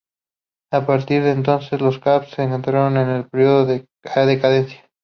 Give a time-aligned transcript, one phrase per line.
[0.71, 3.87] A partir de entonces, los Cavs entraron en un periodo de
[4.25, 4.83] decadencia.